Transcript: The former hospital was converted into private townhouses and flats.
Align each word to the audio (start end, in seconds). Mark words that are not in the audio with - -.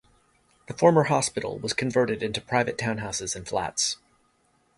The 0.65 0.73
former 0.73 1.03
hospital 1.03 1.59
was 1.59 1.73
converted 1.73 2.23
into 2.23 2.41
private 2.41 2.75
townhouses 2.75 3.35
and 3.35 3.47
flats. 3.47 3.97